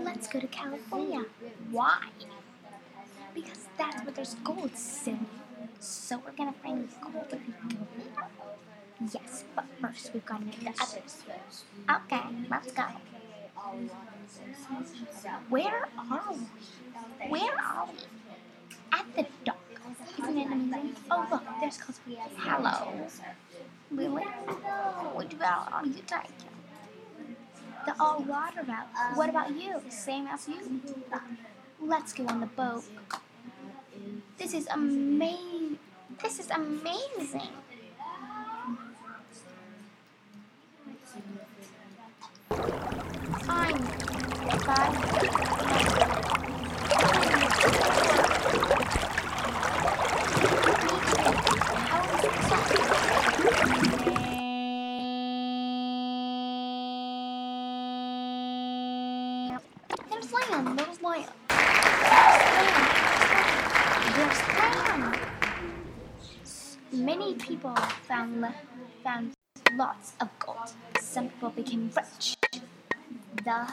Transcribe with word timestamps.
Let's 0.00 0.26
go 0.28 0.40
to 0.40 0.46
California. 0.46 1.24
Why? 1.70 2.08
Because 3.34 3.66
that's 3.76 4.02
where 4.04 4.12
there's 4.12 4.34
gold, 4.44 4.76
silly. 4.76 5.18
So 5.80 6.20
we're 6.24 6.32
gonna 6.32 6.54
find 6.62 6.88
the 6.88 6.94
gold 7.00 7.32
and 7.32 7.54
go. 7.70 7.86
Yes, 9.12 9.44
but 9.56 9.64
first 9.80 10.12
we've 10.14 10.24
got 10.24 10.38
to 10.40 10.46
meet 10.46 10.60
the 10.60 10.70
others. 10.80 11.24
Okay, 11.90 12.22
let's 12.48 12.72
go. 12.72 12.84
Where 15.48 15.88
are 15.98 16.32
we? 16.32 17.28
Where 17.28 17.60
are 17.60 17.88
we? 17.88 17.98
At 18.92 19.06
the 19.16 19.26
dock. 19.44 19.58
Isn't 20.18 20.38
it 20.38 20.46
amazing? 20.46 20.96
Oh 21.10 21.26
look, 21.30 21.42
there's 21.60 21.76
Cosby. 21.78 22.18
Hello. 22.38 22.92
Lily? 23.90 24.22
Which 24.22 25.38
boat 25.38 25.68
are 25.72 25.86
you 25.86 26.02
taking? 26.06 26.53
The 27.86 27.94
all 28.00 28.22
water 28.22 28.62
route. 28.62 28.88
What 29.14 29.28
about 29.28 29.54
you? 29.54 29.80
Same 29.88 30.26
as 30.26 30.48
you. 30.48 30.80
Let's 31.80 32.12
go 32.12 32.26
on 32.26 32.40
the 32.40 32.46
boat. 32.46 32.84
This 34.38 34.54
is 34.54 34.66
amazing. 34.72 35.78
This 36.22 36.38
is 36.38 36.50
amazing. 36.50 37.50
Fine. 43.44 45.43
There's 60.34 60.50
land. 60.50 60.78
There's 60.78 61.02
land. 61.02 61.32
There's 64.16 64.40
land. 64.58 65.18
Many 66.92 67.34
people 67.34 67.76
found 68.08 68.44
found 69.04 69.32
lots 69.76 70.14
of 70.20 70.28
gold. 70.40 70.72
Some 71.00 71.28
people 71.28 71.50
became 71.50 71.90
rich. 71.96 72.36
The 73.44 73.68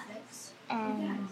and 0.70 1.28